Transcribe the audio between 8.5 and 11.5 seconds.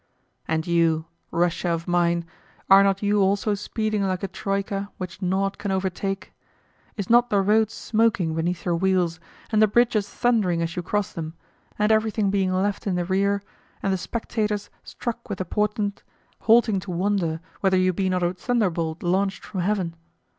your wheels, and the bridges thundering as you cross them,